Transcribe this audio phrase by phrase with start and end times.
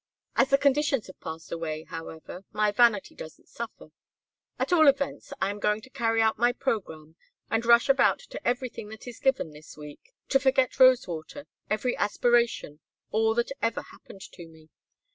[0.35, 3.91] As the conditions have passed away, however, my vanity doesn't suffer.
[4.57, 7.17] At all events I am going to carry out my program
[7.51, 12.79] and rush about to everything that is given this week, to forget Rosewater, every aspiration,
[13.11, 14.69] all that ever happened to me.